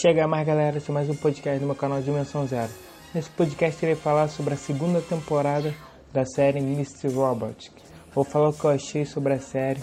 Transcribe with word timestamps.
Chega 0.00 0.28
mais 0.28 0.46
galera, 0.46 0.78
esse 0.78 0.92
é 0.92 0.94
mais 0.94 1.10
um 1.10 1.16
podcast 1.16 1.58
do 1.58 1.66
meu 1.66 1.74
canal 1.74 2.00
Dimensão 2.00 2.46
Zero. 2.46 2.70
Nesse 3.12 3.28
podcast 3.30 3.84
irei 3.84 3.96
falar 3.96 4.28
sobre 4.28 4.54
a 4.54 4.56
segunda 4.56 5.00
temporada 5.00 5.74
da 6.12 6.24
série 6.24 6.60
Mr. 6.60 7.08
Robot. 7.08 7.72
Vou 8.14 8.22
falar 8.22 8.50
o 8.50 8.52
que 8.52 8.64
eu 8.64 8.70
achei 8.70 9.04
sobre 9.04 9.32
a 9.32 9.40
série, 9.40 9.80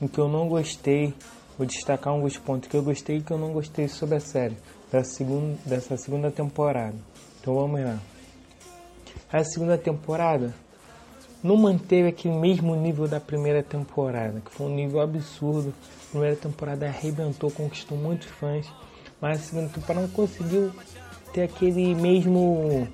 o 0.00 0.08
que 0.08 0.20
eu 0.20 0.28
não 0.28 0.48
gostei, 0.48 1.12
vou 1.58 1.66
destacar 1.66 2.12
alguns 2.12 2.38
pontos 2.38 2.68
que 2.68 2.76
eu 2.76 2.82
gostei 2.84 3.16
e 3.16 3.22
que 3.22 3.32
eu 3.32 3.38
não 3.38 3.52
gostei 3.52 3.88
sobre 3.88 4.14
a 4.14 4.20
série 4.20 4.56
da 4.92 5.02
segunda, 5.02 5.58
dessa 5.66 5.96
segunda 5.96 6.30
temporada. 6.30 6.94
Então 7.40 7.56
vamos 7.56 7.80
lá. 7.82 7.98
A 9.32 9.42
segunda 9.42 9.76
temporada 9.76 10.54
não 11.42 11.56
manteve 11.56 12.10
aquele 12.10 12.36
mesmo 12.36 12.76
nível 12.76 13.08
da 13.08 13.18
primeira 13.18 13.64
temporada, 13.64 14.40
que 14.40 14.50
foi 14.52 14.68
um 14.68 14.74
nível 14.76 15.00
absurdo. 15.00 15.74
A 16.06 16.10
primeira 16.12 16.36
temporada 16.36 16.86
arrebentou, 16.86 17.50
conquistou 17.50 17.98
muitos 17.98 18.28
fãs, 18.28 18.64
mas 19.20 19.40
a 19.40 19.42
segunda 19.42 19.68
temporada 19.68 20.06
não 20.06 20.12
conseguiu 20.12 20.72
ter 21.32 21.42
aquele 21.42 21.94
mesmo. 21.94 22.88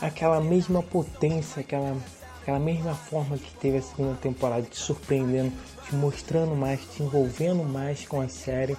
aquela 0.00 0.40
mesma 0.40 0.82
potência, 0.82 1.60
aquela, 1.60 1.96
aquela 2.42 2.58
mesma 2.58 2.94
forma 2.94 3.36
que 3.38 3.54
teve 3.56 3.78
a 3.78 3.82
segunda 3.82 4.16
temporada, 4.16 4.62
te 4.62 4.76
surpreendendo, 4.76 5.52
te 5.84 5.94
mostrando 5.94 6.54
mais, 6.54 6.80
te 6.94 7.02
envolvendo 7.02 7.64
mais 7.64 8.06
com 8.06 8.20
a 8.20 8.28
série 8.28 8.76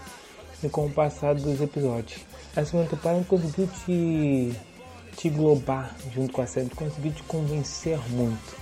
e 0.63 0.69
com 0.69 0.85
o 0.85 0.91
passado 0.91 1.41
dos 1.41 1.61
episódios. 1.61 2.21
A 2.55 2.65
segunda 2.65 2.89
temporada 2.89 3.19
não 3.19 3.25
conseguiu 3.25 3.67
te 3.67 4.55
te 5.19 5.27
englobar 5.27 5.93
junto 6.13 6.31
com 6.31 6.41
a 6.41 6.47
série, 6.47 6.69
conseguiu 6.69 7.11
te 7.11 7.23
convencer 7.23 7.99
muito 8.09 8.55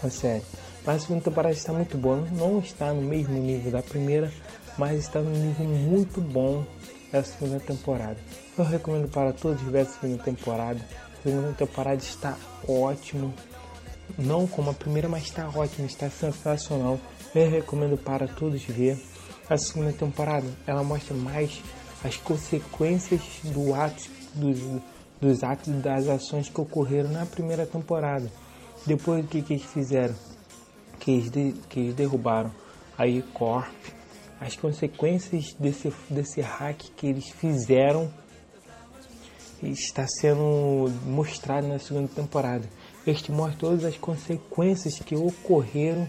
com 0.00 0.06
a 0.06 0.10
série. 0.10 0.44
Mas 0.84 0.96
a 0.96 0.98
segunda 1.00 1.24
temporada 1.24 1.52
está 1.52 1.72
muito 1.72 1.98
boa, 1.98 2.24
não 2.30 2.60
está 2.60 2.92
no 2.92 3.02
mesmo 3.02 3.34
nível 3.34 3.72
da 3.72 3.82
primeira, 3.82 4.32
mas 4.78 5.00
está 5.00 5.20
no 5.20 5.30
nível 5.30 5.66
muito 5.66 6.20
bom 6.20 6.64
da 7.12 7.22
segunda 7.22 7.60
temporada. 7.60 8.16
Eu 8.56 8.64
recomendo 8.64 9.08
para 9.08 9.32
todos 9.32 9.60
ver 9.62 9.80
a 9.80 9.84
segunda 9.86 10.22
temporada. 10.22 10.80
A 11.18 11.22
segunda 11.22 11.52
temporada 11.52 11.96
está 11.96 12.36
ótimo, 12.68 13.34
não 14.18 14.46
como 14.46 14.70
a 14.70 14.74
primeira, 14.74 15.08
mas 15.08 15.24
está 15.24 15.48
ótimo, 15.48 15.86
está 15.86 16.08
sensacional. 16.10 16.98
Eu 17.34 17.50
recomendo 17.50 17.96
para 17.96 18.28
todos 18.28 18.62
ver. 18.64 18.98
A 19.48 19.56
segunda 19.56 19.92
temporada 19.92 20.46
ela 20.66 20.82
mostra 20.82 21.14
mais 21.14 21.62
as 22.04 22.16
consequências 22.16 23.20
do 23.44 23.74
ato 23.74 24.02
dos 24.34 24.58
dos 25.20 25.42
atos 25.42 25.72
das 25.82 26.08
ações 26.08 26.48
que 26.48 26.60
ocorreram 26.60 27.10
na 27.10 27.26
primeira 27.26 27.66
temporada. 27.66 28.30
Depois 28.86 29.22
do 29.22 29.28
que, 29.28 29.42
que 29.42 29.54
eles 29.54 29.64
fizeram? 29.64 30.14
Que 31.00 31.12
eles, 31.12 31.30
de, 31.30 31.52
que 31.68 31.80
eles 31.80 31.94
derrubaram 31.94 32.52
a 32.96 33.06
E-Corp, 33.06 33.66
as 34.40 34.56
consequências 34.56 35.54
desse, 35.54 35.92
desse 36.10 36.40
hack 36.40 36.82
que 36.96 37.06
eles 37.06 37.30
fizeram 37.30 38.10
está 39.62 40.06
sendo 40.06 40.92
mostrado 41.04 41.66
na 41.66 41.78
segunda 41.78 42.08
temporada. 42.08 42.68
Este 43.06 43.32
mostra 43.32 43.58
todas 43.58 43.84
as 43.84 43.96
consequências 43.96 44.98
que 44.98 45.16
ocorreram 45.16 46.08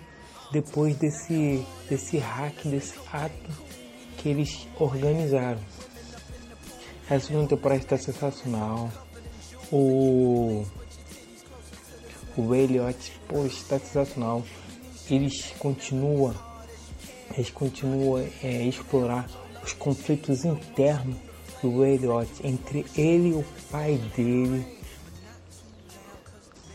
depois 0.52 0.96
desse, 0.98 1.66
desse 1.90 2.18
hack, 2.18 2.66
desse 2.66 2.96
ato 3.12 3.52
que 4.18 4.30
eles 4.30 4.68
organizaram. 4.80 5.60
A 7.10 7.20
segunda 7.20 7.48
temporada 7.48 7.82
está 7.82 7.98
sensacional. 7.98 8.92
O. 9.72 10.66
O 12.36 12.54
Elliot, 12.54 13.14
pô, 13.28 13.46
está 13.46 13.80
sensacional. 13.80 14.44
Eles 15.10 15.52
continuam. 15.58 16.36
Eles 17.38 17.52
continuam 17.52 18.28
é, 18.44 18.64
explorar 18.66 19.30
os 19.64 19.72
conflitos 19.74 20.44
internos 20.44 21.16
do 21.62 21.86
Elliot 21.86 22.30
entre 22.44 22.84
ele 22.98 23.30
e 23.30 23.34
o 23.34 23.46
pai 23.72 23.98
dele. 24.16 24.66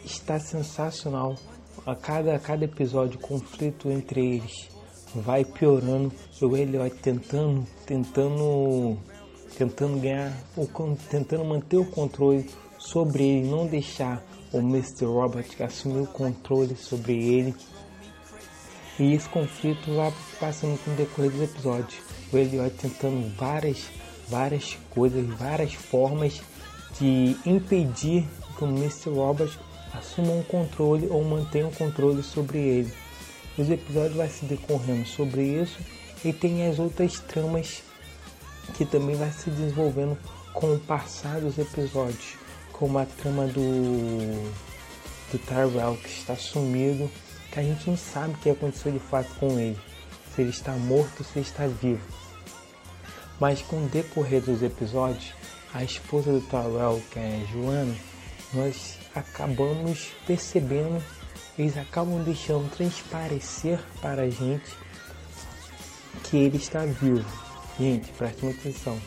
Está 0.05 0.39
sensacional. 0.39 1.37
A 1.85 1.97
cada, 1.97 2.37
a 2.37 2.39
cada 2.39 2.65
episódio, 2.65 3.19
o 3.19 3.23
conflito 3.23 3.91
entre 3.91 4.37
eles 4.37 4.69
vai 5.17 5.45
piorando. 5.45 6.13
O 6.41 6.57
Elliot 6.57 6.97
tentando, 6.99 7.67
tentando 7.85 8.99
tentando 9.57 10.01
ganhar, 10.01 10.33
tentando 11.11 11.45
manter 11.45 11.77
o 11.77 11.85
controle 11.85 12.49
sobre 12.79 13.25
ele, 13.25 13.49
não 13.49 13.67
deixar 13.67 14.23
o 14.53 14.59
Mr. 14.59 15.05
Robert 15.05 15.47
assumir 15.61 16.03
o 16.03 16.07
controle 16.07 16.77
sobre 16.77 17.13
ele. 17.13 17.55
E 18.99 19.15
esse 19.15 19.29
conflito 19.29 19.95
vai 19.95 20.13
passando 20.39 20.79
com 20.85 20.91
o 20.91 20.95
decorrer 20.95 21.31
dos 21.31 21.43
episódios. 21.43 22.01
O 22.33 22.37
Elliot 22.37 22.77
tentando 22.77 23.35
várias, 23.37 23.85
várias 24.29 24.77
coisas, 24.91 25.27
várias 25.39 25.73
formas 25.75 26.41
de 27.01 27.37
impedir 27.47 28.27
que 28.57 28.65
o 28.65 28.67
Mr. 28.67 29.11
Robert 29.11 29.59
assuma 29.95 30.33
um 30.33 30.43
controle 30.43 31.09
ou 31.11 31.25
mantenha 31.25 31.67
um 31.67 31.73
controle 31.73 32.23
sobre 32.23 32.59
ele. 32.59 32.93
Os 33.57 33.69
episódios 33.71 34.15
vão 34.15 34.29
se 34.29 34.45
decorrendo 34.47 35.07
sobre 35.07 35.43
isso 35.43 35.79
e 36.25 36.33
tem 36.33 36.67
as 36.67 36.79
outras 36.79 37.21
tramas 37.21 37.83
que 38.75 38.85
também 38.85 39.17
vai 39.17 39.31
se 39.31 39.51
desenvolvendo 39.51 40.17
com 40.53 40.75
o 40.75 40.79
passar 40.79 41.41
dos 41.41 41.59
episódios, 41.59 42.37
como 42.73 42.99
a 42.99 43.05
trama 43.05 43.47
do, 43.47 44.51
do 45.31 45.39
Tyrell 45.39 45.97
que 46.03 46.09
está 46.09 46.37
sumido, 46.37 47.11
que 47.53 47.61
a 47.61 47.63
gente 47.63 47.89
não 47.89 47.97
sabe 47.97 48.35
o 48.35 48.39
que 48.39 48.51
aconteceu 48.51 48.91
de 48.91 48.99
fato 48.99 49.29
com 49.39 49.59
ele, 49.59 49.79
se 50.35 50.41
ele 50.41 50.51
está 50.51 50.73
morto 50.73 51.21
ou 51.21 51.25
se 51.25 51.39
está 51.39 51.67
vivo. 51.67 52.03
Mas 53.39 53.63
com 53.63 53.85
o 53.85 53.89
decorrer 53.89 54.43
dos 54.43 54.63
episódios, 54.63 55.33
a 55.73 55.85
esposa 55.85 56.33
do 56.33 56.41
Tyrell, 56.41 57.03
que 57.11 57.19
é 57.19 57.47
Joana, 57.53 57.95
nós 58.53 58.99
acabamos 59.15 60.09
percebendo, 60.27 61.03
eles 61.59 61.77
acabam 61.77 62.23
deixando 62.25 62.71
transparecer 62.75 63.79
para 64.01 64.23
a 64.23 64.31
gente 64.31 64.77
que 66.25 66.37
ele 66.37 66.57
está 66.57 66.85
vivo 66.85 67.43
Gente, 67.79 68.13
prestem 68.13 68.51
atenção. 68.51 68.99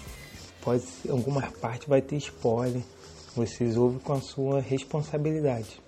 Pode 0.61 0.83
alguma 1.07 1.41
parte 1.43 1.87
vai 1.87 2.01
ter 2.01 2.17
spoiler. 2.17 2.81
Vocês 3.35 3.77
ouvem 3.77 3.99
com 3.99 4.13
a 4.13 4.21
sua 4.21 4.59
responsabilidade. 4.59 5.79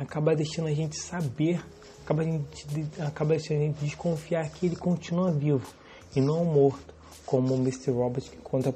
Acaba 0.00 0.34
deixando 0.34 0.68
a 0.68 0.74
gente 0.74 0.96
saber, 0.96 1.60
acaba, 2.04 2.22
gente, 2.22 2.66
acaba 3.00 3.30
deixando 3.30 3.58
a 3.58 3.64
gente 3.64 3.84
desconfiar 3.84 4.48
que 4.50 4.66
ele 4.66 4.76
continua 4.76 5.32
vivo 5.32 5.66
e 6.14 6.20
não 6.20 6.44
morto, 6.44 6.94
como 7.24 7.54
o 7.54 7.58
Mr. 7.58 7.90
Robert 7.90 8.22
que 8.22 8.36
conta, 8.36 8.74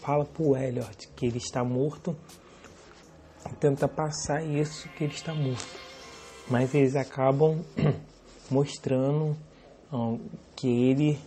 fala 0.00 0.24
pro 0.24 0.56
Elliot 0.56 1.08
que 1.16 1.26
ele 1.26 1.38
está 1.38 1.64
morto 1.64 2.16
tenta 3.60 3.88
passar 3.88 4.42
isso 4.44 4.88
que 4.90 5.04
ele 5.04 5.14
está 5.14 5.34
morto. 5.34 5.80
Mas 6.48 6.74
eles 6.74 6.96
acabam 6.96 7.62
mostrando 8.50 9.36
que 10.54 10.68
ele 10.68 11.18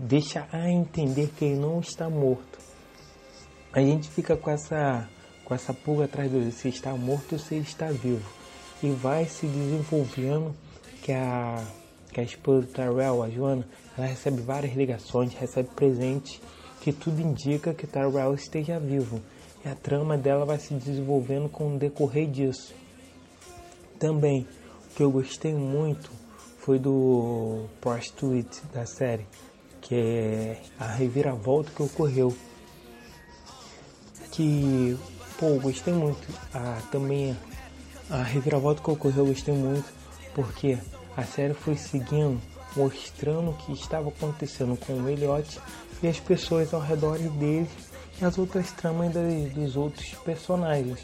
deixa 0.00 0.46
a 0.52 0.70
entender 0.70 1.30
que 1.36 1.44
ele 1.44 1.60
não 1.60 1.80
está 1.80 2.08
morto. 2.08 2.58
A 3.72 3.80
gente 3.80 4.08
fica 4.08 4.36
com 4.36 4.50
essa, 4.50 5.08
com 5.52 5.54
essa 5.54 5.74
pulga 5.74 6.06
atrás 6.06 6.30
do 6.30 6.50
se 6.50 6.68
está 6.68 6.96
morto 6.96 7.34
ou 7.34 7.38
se 7.38 7.56
está 7.56 7.88
vivo. 7.88 8.26
E 8.82 8.88
vai 8.90 9.26
se 9.26 9.46
desenvolvendo 9.46 10.54
que 11.02 11.12
a, 11.12 11.62
que 12.10 12.20
a 12.20 12.24
esposa 12.24 12.62
do 12.62 12.72
Tyrell, 12.72 13.22
a 13.22 13.28
Joana, 13.28 13.68
ela 13.96 14.06
recebe 14.06 14.40
várias 14.40 14.74
ligações, 14.74 15.34
recebe 15.34 15.68
presentes, 15.76 16.40
que 16.80 16.90
tudo 16.90 17.20
indica 17.20 17.74
que 17.74 17.86
Tyrell 17.86 18.34
esteja 18.34 18.80
vivo. 18.80 19.20
E 19.62 19.68
a 19.68 19.74
trama 19.74 20.16
dela 20.16 20.46
vai 20.46 20.58
se 20.58 20.72
desenvolvendo 20.72 21.50
com 21.50 21.76
o 21.76 21.78
decorrer 21.78 22.30
disso. 22.30 22.74
Também, 23.98 24.46
o 24.90 24.94
que 24.96 25.02
eu 25.02 25.10
gostei 25.10 25.54
muito 25.54 26.10
foi 26.60 26.78
do 26.78 27.66
post 27.78 28.10
tweet 28.14 28.62
da 28.72 28.86
série, 28.86 29.26
que 29.82 29.94
é 29.94 30.62
a 30.78 30.86
reviravolta 30.86 31.70
que 31.72 31.82
ocorreu. 31.82 32.34
Que, 34.32 34.96
pô, 35.42 35.58
gostei 35.58 35.92
muito. 35.92 36.32
Ah, 36.54 36.80
também 36.92 37.36
a 38.08 38.22
reviravolta 38.22 38.80
que 38.80 38.88
ocorreu, 38.88 39.26
gostei 39.26 39.52
muito, 39.52 39.84
porque 40.32 40.78
a 41.16 41.24
série 41.24 41.52
foi 41.52 41.74
seguindo, 41.74 42.40
mostrando 42.76 43.50
o 43.50 43.54
que 43.54 43.72
estava 43.72 44.08
acontecendo 44.08 44.76
com 44.76 44.92
o 44.92 45.08
Elliot 45.10 45.58
e 46.00 46.06
as 46.06 46.20
pessoas 46.20 46.72
ao 46.72 46.80
redor 46.80 47.18
dele 47.18 47.68
e 48.20 48.24
as 48.24 48.38
outras 48.38 48.70
tramas 48.70 49.12
dos 49.52 49.74
outros 49.74 50.14
personagens. 50.24 51.00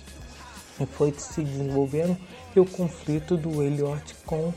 E 0.78 0.86
foi 0.86 1.12
se 1.18 1.42
desenvolvendo 1.42 2.16
e 2.54 2.60
o 2.60 2.64
conflito 2.64 3.36
do 3.36 3.60
Elliot 3.60 4.14
com 4.24 4.54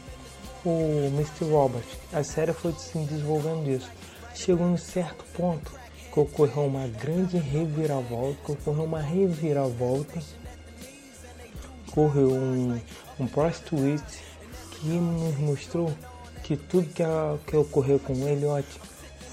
o 0.63 1.07
Mr. 1.15 1.51
Robert. 1.51 1.87
A 2.13 2.23
série 2.23 2.53
foi 2.53 2.71
se 2.73 2.99
desenvolvendo 2.99 3.67
isso 3.67 3.89
chegou 4.33 4.69
em 4.69 4.77
certo 4.77 5.25
ponto 5.33 5.80
que 6.11 6.19
ocorreu 6.19 6.65
uma 6.65 6.87
grande 6.87 7.37
reviravolta, 7.37 8.37
que 8.45 8.51
ocorreu 8.51 8.83
uma 8.83 9.01
reviravolta, 9.01 10.19
ocorreu 11.87 12.31
um, 12.31 12.79
um 13.19 13.27
plot 13.27 13.61
twist 13.61 14.19
que 14.71 14.87
nos 14.87 15.37
mostrou 15.37 15.93
que 16.43 16.57
tudo 16.57 16.87
que, 16.89 17.03
que 17.47 17.55
ocorreu 17.55 17.99
com 17.99 18.13
o 18.13 18.27
Elliot 18.27 18.67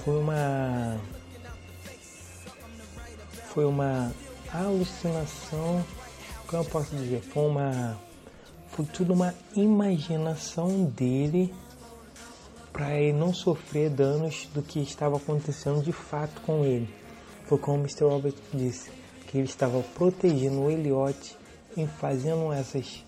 foi 0.04 0.20
uma 0.20 1.00
foi 3.52 3.64
uma 3.64 4.12
alucinação, 4.52 5.84
como 6.46 6.62
eu 6.62 6.69
posso 6.69 6.94
dizer, 6.94 7.20
foi 7.22 7.44
uma 7.44 7.98
foi 8.70 8.84
tudo 8.86 9.14
uma 9.14 9.34
imaginação 9.56 10.84
dele 10.84 11.52
para 12.73 12.94
ele 12.99 13.17
não 13.17 13.32
sofrer 13.32 13.91
danos 13.91 14.49
do 14.55 14.62
que 14.62 14.81
estava 14.81 15.17
acontecendo 15.17 15.82
de 15.82 15.93
fato 15.93 16.41
com 16.43 16.65
ele. 16.65 16.88
Foi 17.47 17.59
como 17.59 17.79
Mr. 17.79 18.05
Robert 18.05 18.35
disse, 18.53 18.91
que 19.26 19.38
ele 19.38 19.47
estava 19.47 19.82
protegendo 19.94 20.62
o 20.62 20.70
Elliot 20.70 21.37
em 21.76 21.87
fazendo 21.87 22.53
essas 22.53 23.05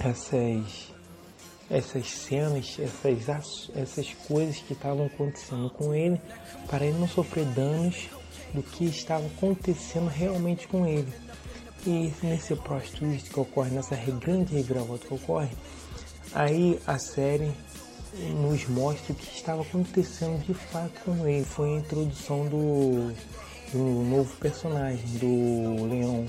essas 0.00 0.88
essas 1.70 2.08
cenas, 2.08 2.78
essas, 2.78 3.70
essas 3.74 4.14
coisas 4.26 4.56
que 4.58 4.72
estavam 4.72 5.06
acontecendo 5.06 5.68
com 5.70 5.94
ele, 5.94 6.20
para 6.66 6.86
ele 6.86 6.98
não 6.98 7.08
sofrer 7.08 7.44
danos 7.46 8.08
do 8.54 8.62
que 8.62 8.86
estava 8.86 9.26
acontecendo 9.26 10.08
realmente 10.08 10.66
com 10.66 10.86
ele. 10.86 11.12
E 11.86 12.12
nesse 12.22 12.56
plot 12.56 12.92
que 12.92 13.40
ocorre, 13.40 13.70
nessa 13.70 13.96
grande 13.96 14.54
reviravolta 14.54 15.06
que 15.06 15.14
ocorre, 15.14 15.50
aí 16.34 16.78
a 16.86 16.98
série 16.98 17.52
nos 18.14 18.66
mostra 18.68 19.12
o 19.12 19.16
que 19.16 19.36
estava 19.36 19.62
acontecendo 19.62 20.44
de 20.44 20.54
fato 20.54 21.00
com 21.04 21.26
ele. 21.26 21.44
Foi 21.44 21.74
a 21.74 21.78
introdução 21.78 22.46
do, 22.46 23.12
do 23.72 23.78
novo 23.78 24.36
personagem, 24.36 25.04
do 25.18 25.84
Leão. 25.84 26.26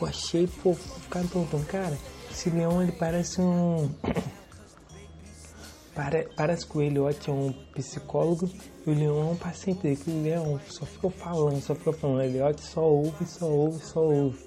Eu 0.00 0.06
achei, 0.06 0.46
pô, 0.46 0.74
ficar 0.74 1.24
perguntando, 1.24 1.66
cara, 1.66 1.98
esse 2.30 2.48
leão 2.50 2.80
ele 2.80 2.92
parece 2.92 3.40
um. 3.40 3.90
parece 6.36 6.64
que 6.64 6.78
o 6.78 6.82
Elliot 6.82 7.28
é 7.28 7.32
um 7.32 7.52
psicólogo 7.74 8.48
e 8.86 8.90
o 8.90 8.94
leão 8.94 9.20
é 9.20 9.24
um 9.32 9.36
paciente 9.36 9.82
dele, 9.82 9.96
que 9.96 10.08
o 10.08 10.22
leão 10.22 10.60
só 10.68 10.86
fica 10.86 11.10
falando, 11.10 11.60
só 11.60 11.74
fica 11.74 11.92
falando, 11.92 12.18
o 12.18 12.22
Elliot 12.22 12.60
só 12.60 12.82
ouve, 12.82 13.26
só 13.26 13.46
ouve, 13.46 13.84
só 13.84 14.00
ouve. 14.00 14.38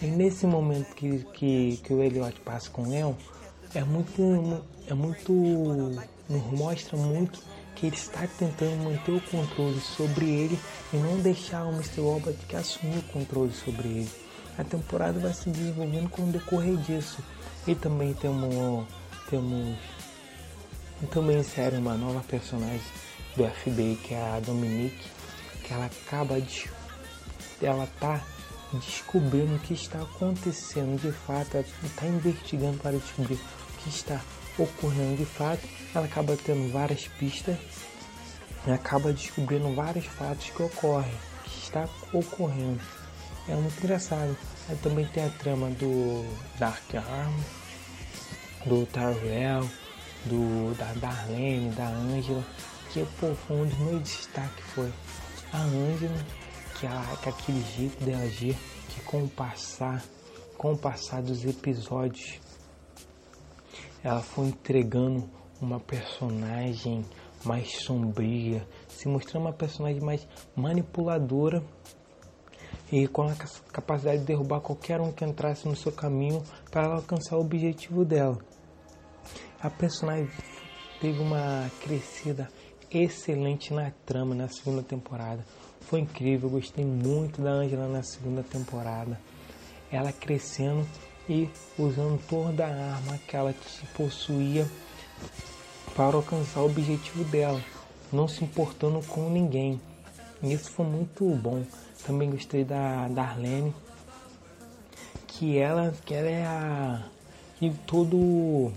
E 0.00 0.06
nesse 0.06 0.46
momento 0.46 0.94
que, 0.94 1.18
que, 1.34 1.76
que 1.76 1.92
o 1.92 2.02
Elliot 2.02 2.40
passa 2.40 2.70
com 2.70 2.82
o 2.82 2.88
leão, 2.88 3.14
é 3.74 3.82
muito, 3.82 4.62
é 4.86 4.94
muito, 4.94 5.32
nos 5.32 6.58
mostra 6.58 6.96
muito 6.96 7.40
que 7.74 7.86
ele 7.86 7.96
está 7.96 8.26
tentando 8.38 8.84
manter 8.84 9.12
o 9.12 9.20
controle 9.22 9.80
sobre 9.80 10.26
ele 10.26 10.58
e 10.92 10.96
não 10.96 11.18
deixar 11.20 11.64
o 11.64 11.72
Mr. 11.72 12.00
Robot 12.00 12.36
assumir 12.56 12.98
o 12.98 13.02
controle 13.04 13.52
sobre 13.52 13.88
ele. 13.88 14.10
A 14.58 14.64
temporada 14.64 15.18
vai 15.18 15.32
se 15.32 15.48
desenvolvendo 15.48 16.10
com 16.10 16.22
o 16.22 16.32
decorrer 16.32 16.76
disso. 16.76 17.22
E 17.66 17.74
também 17.74 18.12
temos, 18.14 18.86
temos 19.30 19.78
também 21.10 21.38
insere 21.38 21.76
uma 21.76 21.94
nova 21.94 22.20
personagem 22.20 22.80
do 23.36 23.44
FBI 23.48 23.98
que 24.02 24.14
é 24.14 24.36
a 24.36 24.40
Dominique, 24.40 25.08
que 25.64 25.72
ela 25.72 25.86
acaba 25.86 26.40
de 26.40 26.70
ela 27.60 27.88
tá 28.00 28.20
descobrindo 28.78 29.54
o 29.54 29.58
que 29.58 29.74
está 29.74 30.00
acontecendo 30.00 31.00
de 31.00 31.12
fato, 31.12 31.58
está 31.84 32.06
investigando 32.06 32.78
para 32.78 32.92
descobrir 32.92 33.34
o 33.34 33.82
que 33.82 33.88
está 33.88 34.20
ocorrendo 34.58 35.16
de 35.16 35.24
fato, 35.24 35.62
ela 35.94 36.06
acaba 36.06 36.36
tendo 36.36 36.70
várias 36.72 37.08
pistas 37.08 37.56
e 38.66 38.70
acaba 38.70 39.12
descobrindo 39.12 39.74
vários 39.74 40.06
fatos 40.06 40.50
que 40.50 40.62
ocorrem, 40.62 41.14
que 41.44 41.58
está 41.64 41.88
ocorrendo. 42.12 42.80
É 43.48 43.54
muito 43.54 43.78
engraçado. 43.82 44.36
Aí 44.68 44.76
também 44.76 45.06
tem 45.06 45.24
a 45.24 45.30
trama 45.30 45.68
do 45.70 46.24
Dark 46.58 46.94
Arm, 46.94 47.34
do 48.64 48.86
Tyrell, 48.86 49.68
do, 50.26 50.74
da 50.76 50.92
Darlene, 50.94 51.70
da 51.70 51.88
Ângela, 51.88 52.44
que 52.92 53.04
pô, 53.18 53.34
foi 53.34 53.56
um 53.56 53.66
dos 53.66 53.78
meus 53.78 54.02
destaques 54.02 54.64
foi 54.74 54.92
a 55.52 55.58
Ângela, 55.58 56.24
que, 56.82 56.86
a, 56.88 57.16
que 57.22 57.28
aquele 57.28 57.62
jeito 57.76 58.04
de 58.04 58.12
agir, 58.12 58.56
que 58.88 59.00
com 59.02 59.22
o 59.22 59.28
passar, 59.28 60.02
com 60.58 60.72
o 60.72 60.76
passar 60.76 61.22
dos 61.22 61.44
episódios, 61.44 62.40
ela 64.02 64.20
foi 64.20 64.46
entregando 64.46 65.30
uma 65.60 65.78
personagem 65.78 67.04
mais 67.44 67.84
sombria, 67.84 68.66
se 68.88 69.08
mostrando 69.08 69.44
uma 69.44 69.52
personagem 69.52 70.00
mais 70.00 70.26
manipuladora 70.56 71.62
e 72.90 73.06
com 73.06 73.28
a 73.28 73.34
capacidade 73.72 74.18
de 74.18 74.24
derrubar 74.24 74.60
qualquer 74.60 75.00
um 75.00 75.12
que 75.12 75.24
entrasse 75.24 75.68
no 75.68 75.76
seu 75.76 75.92
caminho 75.92 76.42
para 76.72 76.96
alcançar 76.96 77.36
o 77.36 77.42
objetivo 77.42 78.04
dela. 78.04 78.38
A 79.60 79.70
personagem 79.70 80.28
teve 81.00 81.20
uma 81.20 81.70
crescida 81.80 82.48
excelente 82.90 83.72
na 83.72 83.92
trama 84.04 84.34
na 84.34 84.48
segunda 84.48 84.82
temporada. 84.82 85.44
Foi 85.86 86.00
incrível, 86.00 86.48
gostei 86.48 86.84
muito 86.84 87.42
da 87.42 87.50
Angela 87.50 87.88
na 87.88 88.02
segunda 88.02 88.42
temporada. 88.42 89.20
Ela 89.90 90.12
crescendo 90.12 90.86
e 91.28 91.48
usando 91.78 92.20
toda 92.28 92.66
a 92.66 92.94
arma 92.94 93.18
que 93.26 93.36
ela 93.36 93.54
possuía 93.94 94.66
para 95.94 96.16
alcançar 96.16 96.60
o 96.60 96.66
objetivo 96.66 97.24
dela, 97.24 97.62
não 98.12 98.26
se 98.26 98.42
importando 98.42 99.06
com 99.06 99.28
ninguém. 99.28 99.80
Isso 100.42 100.70
foi 100.70 100.86
muito 100.86 101.24
bom. 101.36 101.64
Também 102.04 102.30
gostei 102.30 102.64
da 102.64 103.06
Darlene, 103.08 103.74
que 105.28 105.58
ela, 105.58 105.94
que 106.04 106.14
ela 106.14 106.28
é 106.28 106.44
a 106.44 107.02
que 107.58 107.70
todo 107.86 108.72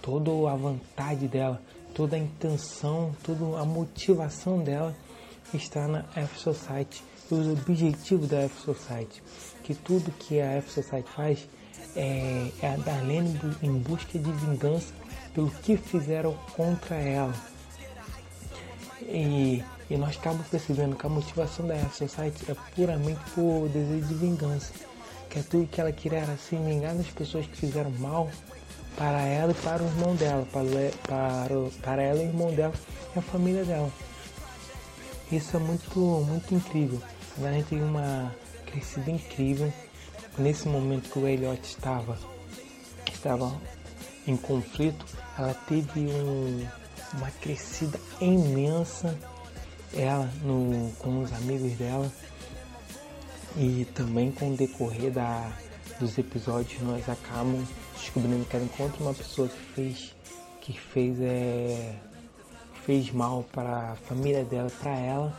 toda 0.00 0.30
a 0.50 0.56
vontade 0.56 1.28
dela, 1.28 1.60
toda 1.92 2.16
a 2.16 2.18
intenção, 2.18 3.14
toda 3.22 3.58
a 3.58 3.64
motivação 3.64 4.62
dela 4.62 4.94
está 5.54 5.86
na 5.86 6.04
F 6.14 6.38
Society 6.38 7.02
e 7.30 7.34
os 7.34 7.46
objetivos 7.48 8.28
da 8.28 8.42
F 8.42 8.60
Society. 8.60 9.22
Que 9.62 9.74
tudo 9.74 10.10
que 10.12 10.40
a 10.40 10.52
F 10.52 10.70
Society 10.70 11.08
faz 11.10 11.48
é, 11.94 12.50
é 12.62 12.74
a 12.74 12.76
Darlene 12.76 13.40
em 13.62 13.72
busca 13.78 14.18
de 14.18 14.30
vingança 14.32 14.92
pelo 15.34 15.50
que 15.50 15.76
fizeram 15.76 16.34
contra 16.54 16.96
ela. 16.96 17.34
E, 19.02 19.62
e 19.88 19.96
nós 19.96 20.16
acabamos 20.16 20.46
percebendo 20.48 20.96
que 20.96 21.06
a 21.06 21.08
motivação 21.08 21.66
da 21.66 21.74
F 21.74 21.96
Society 21.96 22.50
é 22.50 22.54
puramente 22.74 23.20
por 23.34 23.68
desejo 23.68 24.06
de 24.06 24.14
vingança. 24.14 24.72
Que 25.28 25.40
é 25.40 25.42
tudo 25.42 25.66
que 25.66 25.80
ela 25.80 25.92
queria 25.92 26.20
era 26.20 26.36
se 26.36 26.56
vingar 26.56 26.94
das 26.94 27.08
pessoas 27.08 27.46
que 27.46 27.56
fizeram 27.56 27.90
mal 27.90 28.30
para 28.96 29.20
ela 29.22 29.52
e 29.52 29.54
para 29.54 29.82
o 29.82 29.86
irmão 29.86 30.16
dela, 30.16 30.46
para, 30.50 30.64
para, 31.06 31.54
para 31.82 32.02
ela 32.02 32.22
e 32.22 32.26
o 32.26 32.28
irmão 32.28 32.52
dela 32.52 32.72
e 33.14 33.18
a 33.18 33.22
família 33.22 33.64
dela. 33.64 33.92
Isso 35.30 35.56
é 35.56 35.60
muito, 35.60 35.98
muito 35.98 36.54
incrível. 36.54 37.02
A 37.42 37.52
gente 37.52 37.68
tem 37.68 37.82
uma 37.82 38.34
crescida 38.66 39.10
incrível. 39.10 39.72
Nesse 40.38 40.68
momento 40.68 41.10
que 41.10 41.18
o 41.18 41.26
Elliot 41.26 41.60
estava, 41.62 42.18
estava 43.12 43.52
em 44.26 44.36
conflito, 44.36 45.04
ela 45.38 45.54
teve 45.54 46.00
um, 46.00 46.66
uma 47.14 47.30
crescida 47.40 47.98
imensa 48.20 49.16
ela 49.94 50.30
no, 50.42 50.90
com 50.98 51.22
os 51.22 51.32
amigos 51.32 51.72
dela 51.72 52.10
e 53.56 53.86
também 53.94 54.30
com 54.30 54.52
o 54.52 54.56
decorrer 54.56 55.10
da, 55.10 55.50
dos 55.98 56.18
episódios 56.18 56.80
nós 56.82 57.08
acabamos 57.08 57.68
descobrindo 57.94 58.44
que 58.44 58.56
ela 58.56 58.64
encontra 58.64 59.02
uma 59.02 59.14
pessoa 59.14 59.48
que 59.48 59.58
fez 59.74 60.14
que 60.60 60.72
fez 60.78 61.20
é 61.20 61.94
fez 62.86 63.10
mal 63.10 63.44
para 63.52 63.90
a 63.92 63.96
família 63.96 64.44
dela, 64.44 64.70
para 64.80 64.96
ela, 64.96 65.38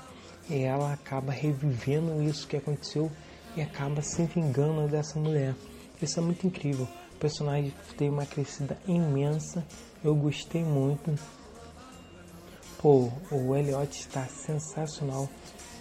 e 0.50 0.62
ela 0.62 0.94
acaba 0.94 1.32
revivendo 1.32 2.22
isso 2.22 2.48
que 2.48 2.58
aconteceu 2.58 3.10
e 3.56 3.62
acaba 3.62 4.02
se 4.02 4.22
vingando 4.24 4.88
dessa 4.88 5.18
mulher. 5.18 5.56
Isso 6.00 6.20
é 6.20 6.22
muito 6.22 6.46
incrível. 6.46 6.88
O 7.16 7.18
personagem 7.18 7.74
teve 7.98 8.12
uma 8.12 8.26
crescida 8.26 8.78
imensa, 8.88 9.66
eu 10.04 10.14
gostei 10.14 10.64
muito. 10.64 11.18
Pô, 12.78 13.10
o 13.32 13.56
Elliot 13.56 13.98
está 13.98 14.26
sensacional, 14.28 15.28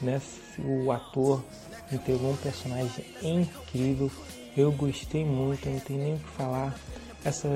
né? 0.01 0.23
O 0.59 0.91
ator 0.91 1.45
entregou 1.93 2.31
um 2.31 2.37
personagem 2.37 3.05
incrível 3.23 4.11
eu 4.57 4.73
gostei 4.73 5.23
muito, 5.23 5.69
não 5.69 5.79
tem 5.81 5.99
nem 5.99 6.15
o 6.15 6.19
que 6.19 6.29
falar. 6.31 6.75
Essa, 7.23 7.47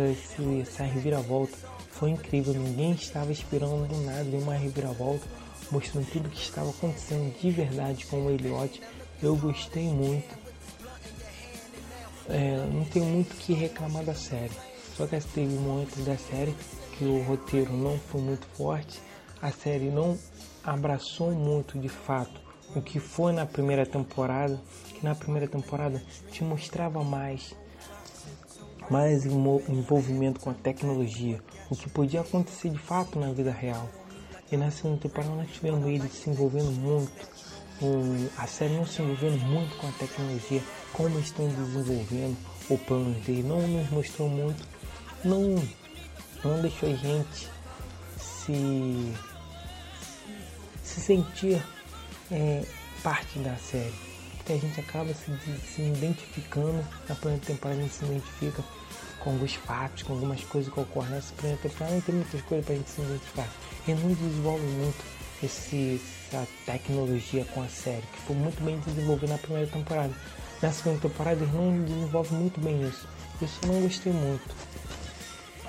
essa 0.61 0.85
reviravolta 0.85 1.57
foi 2.01 2.11
incrível, 2.13 2.55
ninguém 2.55 2.93
estava 2.93 3.31
esperando 3.31 3.95
nada 4.07 4.25
de 4.25 4.37
uma 4.37 4.55
reviravolta, 4.55 5.27
mostrando 5.71 6.11
tudo 6.11 6.29
o 6.29 6.31
que 6.31 6.41
estava 6.41 6.71
acontecendo 6.71 7.39
de 7.39 7.51
verdade 7.51 8.07
com 8.07 8.25
o 8.25 8.31
Elliot. 8.31 8.81
Eu 9.23 9.37
gostei 9.37 9.85
muito. 9.85 10.35
É, 12.27 12.67
não 12.73 12.87
tenho 12.87 13.05
muito 13.05 13.35
o 13.35 13.37
que 13.37 13.53
reclamar 13.53 14.03
da 14.03 14.15
série. 14.15 14.51
Só 14.97 15.07
que 15.07 15.21
teve 15.21 15.55
momentos 15.57 16.03
da 16.03 16.17
série 16.17 16.55
que 16.97 17.05
o 17.05 17.23
roteiro 17.23 17.71
não 17.75 17.99
foi 17.99 18.23
muito 18.23 18.47
forte, 18.47 18.99
a 19.43 19.51
série 19.51 19.91
não 19.91 20.19
abraçou 20.65 21.33
muito 21.33 21.79
de 21.79 21.91
fato 21.91 22.41
o 22.75 22.81
que 22.81 22.99
foi 22.99 23.33
na 23.33 23.45
primeira 23.45 23.85
temporada, 23.85 24.59
que 24.95 25.05
na 25.05 25.15
primeira 25.15 25.47
temporada 25.47 26.03
te 26.31 26.43
mostrava 26.45 27.05
mais 27.05 27.55
mais 28.91 29.25
envolvimento 29.25 30.41
com 30.41 30.51
a 30.51 30.55
tecnologia, 30.55 31.41
o 31.71 31.77
que 31.77 31.89
podia 31.89 32.21
acontecer 32.21 32.69
de 32.69 32.79
fato 32.79 33.19
na 33.19 33.33
vida 33.33 33.53
real. 33.53 33.89
E 34.51 34.57
na 34.57 34.71
segunda 34.71 35.01
temporada 35.01 35.47
tivemos 35.47 35.87
ele 35.87 36.09
se 36.09 36.29
envolvendo 36.29 36.73
muito, 36.73 37.13
a 38.37 38.47
série 38.47 38.75
não 38.75 38.85
se 38.85 39.01
envolvendo 39.01 39.39
muito 39.47 39.77
com 39.77 39.87
a 39.87 39.93
tecnologia, 39.93 40.63
como 40.93 41.19
estão 41.21 41.49
desenvolvendo 41.49 42.37
o 42.69 42.77
plano 42.77 43.15
dele, 43.21 43.45
não 43.45 43.67
nos 43.67 43.89
mostrou 43.91 44.29
muito, 44.29 44.67
não, 45.25 45.55
não 46.45 46.61
deixou 46.61 46.89
a 46.89 46.95
gente 46.95 47.49
se, 48.19 49.15
se 50.83 51.01
sentir 51.01 51.63
é, 52.33 52.65
parte 53.03 53.39
da 53.39 53.55
série. 53.57 53.95
Porque 54.37 54.53
a 54.55 54.59
gente 54.59 54.81
acaba 54.81 55.15
se, 55.15 55.33
se 55.75 55.83
identificando, 55.83 56.85
na 57.09 57.15
primeira 57.15 57.45
temporada 57.45 57.79
a 57.79 57.83
gente 57.85 57.95
se 57.95 58.05
identifica 58.05 58.65
com 59.21 59.31
alguns 59.31 59.55
fatos, 59.55 60.03
com 60.03 60.15
algumas 60.15 60.43
coisas 60.45 60.73
que 60.73 60.81
ocorrem 60.81 61.11
nessa 61.11 61.33
temporada, 61.35 61.95
não 61.95 62.01
tem 62.01 62.15
muitas 62.15 62.43
coisas 62.43 62.67
para 62.67 62.75
a 62.75 62.79
gente 62.79 62.91
se 62.91 63.01
identificar. 63.01 63.49
Ele 63.87 64.01
não 64.01 64.13
desenvolve 64.15 64.67
muito 64.67 65.05
esse, 65.43 66.01
essa 66.29 66.47
tecnologia 66.67 67.45
com 67.47 67.63
a 67.63 67.69
série, 67.69 68.03
que 68.13 68.21
foi 68.27 68.37
muito 68.37 68.63
bem 68.63 68.79
desenvolvida 68.81 69.33
na 69.33 69.39
primeira 69.39 69.71
temporada. 69.71 70.13
Na 70.63 70.73
segunda 70.73 71.01
temporada 71.01 71.43
ele 71.43 71.53
não 71.53 71.85
desenvolve 71.85 72.35
muito 72.35 72.61
bem 72.61 72.83
isso. 72.87 73.09
Isso 73.41 73.59
eu 73.63 73.73
não 73.73 73.81
gostei 73.83 74.13
muito. 74.13 74.55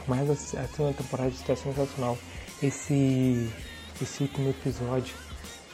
Mas 0.08 0.30
a, 0.30 0.34
a 0.34 0.68
segunda 0.68 0.94
temporada 0.94 1.30
está 1.30 1.56
sensacional. 1.56 2.18
Esse, 2.62 3.50
esse 4.02 4.24
último 4.24 4.50
episódio 4.50 5.16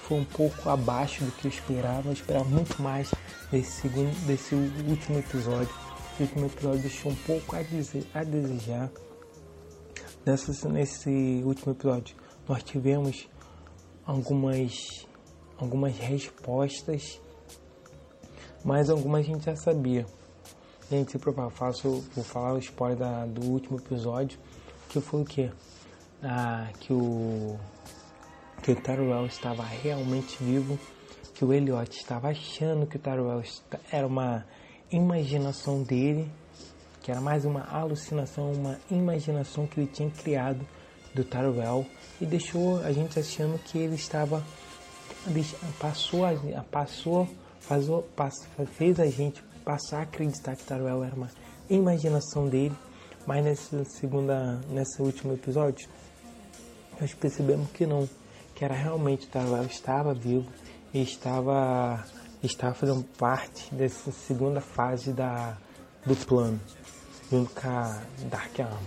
foi 0.07 0.19
um 0.19 0.25
pouco 0.25 0.69
abaixo 0.69 1.23
do 1.23 1.31
que 1.31 1.47
eu 1.47 1.51
esperava. 1.51 2.09
Eu 2.09 2.13
esperava 2.13 2.45
muito 2.45 2.81
mais 2.81 3.11
desse, 3.51 3.81
segundo, 3.81 4.15
desse 4.25 4.53
último 4.53 5.19
episódio. 5.19 5.86
O 6.19 6.23
último 6.23 6.47
episódio 6.47 6.81
deixou 6.81 7.11
um 7.11 7.15
pouco 7.15 7.55
a, 7.55 7.59
a 7.59 8.23
desejar. 8.23 8.89
Nessa, 10.25 10.67
nesse 10.67 11.43
último 11.45 11.73
episódio, 11.73 12.15
nós 12.49 12.63
tivemos 12.63 13.29
algumas, 14.03 15.05
algumas 15.57 15.95
respostas, 15.97 17.21
mas 18.65 18.89
algumas 18.89 19.21
a 19.21 19.29
gente 19.29 19.45
já 19.45 19.55
sabia. 19.55 20.07
Gente, 20.89 21.11
se 21.11 21.19
provar, 21.19 21.51
faço, 21.51 22.03
vou 22.15 22.23
falar 22.23 22.53
o 22.53 22.57
spoiler 22.57 22.97
da, 22.97 23.25
do 23.27 23.45
último 23.45 23.77
episódio, 23.77 24.39
que 24.89 24.99
foi 24.99 25.21
o 25.21 25.25
que? 25.25 25.51
Ah, 26.23 26.71
que 26.79 26.93
o 26.93 27.59
que 28.63 28.71
o 28.71 28.75
Taruel 28.75 29.27
estava 29.27 29.63
realmente 29.63 30.43
vivo, 30.43 30.79
que 31.35 31.45
o 31.45 31.53
Elliot 31.53 31.95
estava 31.95 32.29
achando 32.29 32.87
que 32.87 32.95
o 32.95 32.99
Taruel 32.99 33.43
era 33.91 34.07
uma 34.07 34.45
imaginação 34.91 35.83
dele, 35.83 36.29
que 37.01 37.11
era 37.11 37.21
mais 37.21 37.45
uma 37.45 37.63
alucinação, 37.63 38.51
uma 38.51 38.79
imaginação 38.89 39.67
que 39.67 39.79
ele 39.79 39.87
tinha 39.87 40.09
criado 40.09 40.65
do 41.13 41.23
Taruel 41.23 41.85
e 42.21 42.25
deixou 42.25 42.79
a 42.81 42.91
gente 42.91 43.19
achando 43.19 43.57
que 43.59 43.77
ele 43.77 43.95
estava 43.95 44.43
passou 45.79 46.25
a, 46.25 46.63
passou 46.63 47.27
passou, 47.67 48.07
fez 48.77 48.99
a 48.99 49.07
gente 49.07 49.43
passar 49.65 49.99
a 49.99 50.01
acreditar 50.03 50.55
que 50.55 50.63
Taruel 50.63 51.03
era 51.03 51.15
uma 51.15 51.29
imaginação 51.69 52.47
dele. 52.47 52.75
Mas 53.25 53.43
nessa 53.43 53.83
segunda 53.85 54.61
nesse 54.69 55.01
último 55.01 55.33
episódio 55.33 55.89
nós 56.99 57.13
percebemos 57.13 57.69
que 57.71 57.85
não 57.85 58.07
que 58.55 58.63
era 58.63 58.73
realmente 58.73 59.27
Taruel 59.27 59.65
estava 59.65 60.13
vivo 60.13 60.47
e 60.93 61.01
estava 61.01 62.03
estava 62.43 62.73
fazendo 62.73 63.03
parte 63.17 63.73
dessa 63.73 64.11
segunda 64.11 64.61
fase 64.61 65.11
da 65.11 65.57
do 66.05 66.15
plano 66.15 66.59
junto 67.29 67.49
com 67.53 67.67
a 67.67 68.01
Dark 68.29 68.59
Arm 68.59 68.83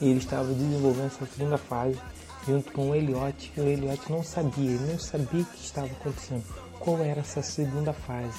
e 0.00 0.10
ele 0.10 0.18
estava 0.18 0.52
desenvolvendo 0.52 1.06
essa 1.06 1.26
segunda 1.26 1.58
fase 1.58 1.98
junto 2.46 2.70
com 2.72 2.90
o 2.90 2.94
Elliot 2.94 3.52
e 3.56 3.60
o 3.60 3.66
Elliot 3.66 4.12
não 4.12 4.22
sabia, 4.22 4.70
ele 4.70 4.92
não 4.92 4.98
sabia 4.98 5.42
o 5.42 5.46
que 5.46 5.64
estava 5.64 5.86
acontecendo, 5.86 6.44
qual 6.78 6.98
era 6.98 7.20
essa 7.20 7.42
segunda 7.42 7.92
fase. 7.92 8.38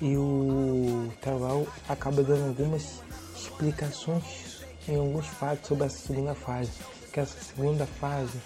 E 0.00 0.16
o 0.16 1.12
Tyrell 1.20 1.66
acaba 1.88 2.22
dando 2.22 2.48
algumas 2.48 3.02
explicações 3.34 4.64
em 4.88 4.96
alguns 4.96 5.26
fatos 5.26 5.68
sobre 5.68 5.86
essa 5.86 6.06
segunda 6.06 6.34
fase. 6.34 6.70
Que 7.12 7.20
essa 7.20 7.42
segunda 7.42 7.86
fase 7.86 8.38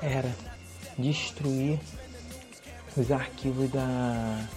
era 0.00 0.34
destruir 0.98 1.78
os 2.96 3.12
arquivos 3.12 3.70
da 3.70 4.48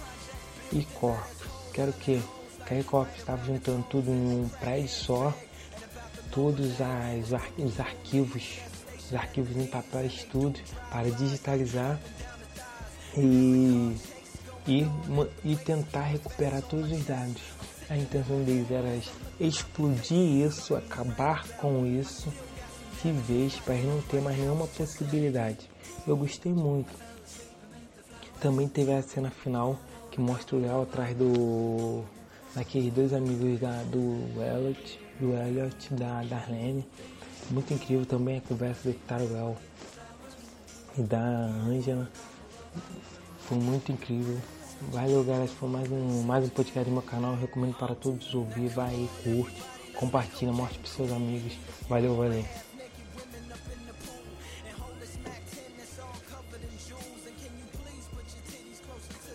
E-Corp. 0.72 1.28
Quero 1.72 1.92
que 1.92 2.22
a 2.68 2.74
E-Corp 2.74 3.08
estava 3.16 3.44
juntando 3.44 3.84
tudo 3.90 4.10
em 4.10 4.44
um 4.44 4.48
prédio 4.48 4.88
só 4.88 5.34
todos 6.30 6.80
as, 6.80 7.26
os 7.58 7.80
arquivos, 7.80 8.58
os 8.98 9.14
arquivos 9.14 9.56
em 9.56 9.66
papel 9.66 10.06
estudo 10.06 10.58
para 10.90 11.10
digitalizar 11.10 12.00
e, 13.16 13.96
e, 14.66 14.86
e 15.44 15.56
tentar 15.56 16.02
recuperar 16.02 16.62
todos 16.62 16.90
os 16.90 17.04
dados. 17.04 17.42
A 17.88 17.96
intenção 17.96 18.44
deles 18.44 18.70
era 18.70 19.00
explodir 19.40 20.46
isso, 20.46 20.76
acabar 20.76 21.44
com 21.56 21.84
isso 21.84 22.32
de 23.02 23.10
vez 23.12 23.54
para 23.56 23.74
não 23.76 24.00
ter 24.02 24.20
mais 24.20 24.38
nenhuma 24.38 24.66
possibilidade. 24.68 25.68
Eu 26.06 26.16
gostei 26.16 26.52
muito. 26.52 27.09
Também 28.40 28.68
teve 28.68 28.92
a 28.92 29.02
cena 29.02 29.30
final 29.30 29.78
que 30.10 30.20
mostra 30.20 30.56
o 30.56 30.60
Léo 30.60 30.82
atrás 30.82 31.16
do 31.16 32.02
daqueles 32.54 32.92
dois 32.92 33.12
amigos 33.12 33.60
da, 33.60 33.82
do 33.84 34.42
Elliot 34.42 35.10
do 35.20 35.34
Elliot, 35.36 35.94
da 35.94 36.22
Darlene. 36.22 36.84
Muito 37.50 37.74
incrível 37.74 38.06
também 38.06 38.38
a 38.38 38.40
conversa 38.40 38.90
do 38.90 38.94
Taruel 39.06 39.56
e 40.96 41.02
da 41.02 41.20
Angela. 41.20 42.08
Foi 43.40 43.58
muito 43.58 43.92
incrível. 43.92 44.38
Valeu, 44.90 45.22
galera. 45.22 45.46
Foi 45.46 45.68
mais 45.68 45.90
um, 45.90 46.22
mais 46.22 46.44
um 46.44 46.48
podcast 46.48 46.88
do 46.88 46.92
meu 46.92 47.02
canal. 47.02 47.32
Eu 47.32 47.40
recomendo 47.40 47.76
para 47.76 47.94
todos 47.94 48.34
ouvir. 48.34 48.68
Vai 48.68 49.08
curte, 49.22 49.62
compartilha, 49.94 50.52
mostre 50.52 50.78
para 50.78 50.90
seus 50.90 51.12
amigos. 51.12 51.52
Valeu, 51.88 52.16
valeu. 52.16 52.69